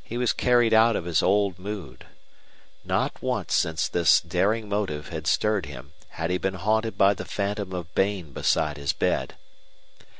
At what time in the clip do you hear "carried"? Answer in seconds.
0.32-0.72